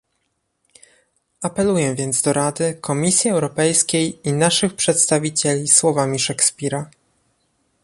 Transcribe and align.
Apeluję 1.41 1.95
więc 1.95 2.21
do 2.21 2.33
Rady, 2.33 2.73
Komisji 2.81 3.31
Europejskiej 3.31 4.19
i 4.29 4.33
naszych 4.33 4.73
przedstawicieli 4.75 5.67
słowami 5.67 6.19
Szekspira 6.19 6.89